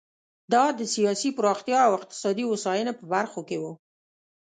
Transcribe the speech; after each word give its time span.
دا 0.53 0.63
د 0.79 0.81
سیاسي 0.95 1.29
پراختیا 1.37 1.79
او 1.87 1.91
اقتصادي 1.99 2.43
هوساینې 2.47 2.93
په 2.99 3.05
برخو 3.13 3.41
کې 3.49 3.57
و. 3.61 3.65